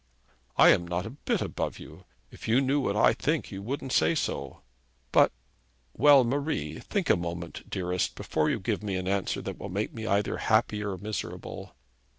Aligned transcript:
'I 0.57 0.69
am 0.69 0.87
not 0.87 1.05
a 1.05 1.11
bit 1.11 1.41
above 1.41 1.77
you. 1.77 2.05
If 2.31 2.47
you 2.47 2.59
knew 2.59 2.79
what 2.79 2.95
I 2.95 3.13
think, 3.13 3.51
you 3.51 3.61
wouldn't 3.61 3.91
say 3.91 4.15
so.' 4.15 4.61
'But' 5.11 5.31
'Well, 5.93 6.23
Marie. 6.23 6.79
Think 6.79 7.11
a 7.11 7.15
moment, 7.15 7.69
dearest, 7.69 8.15
before 8.15 8.49
you 8.49 8.59
give 8.59 8.81
me 8.81 8.95
an 8.95 9.07
answer 9.07 9.43
that 9.43 9.57
shall 9.59 9.69
make 9.69 9.93
me 9.93 10.07
either 10.07 10.37
happy 10.37 10.83
or 10.83 10.97
miserable.' 10.97 11.75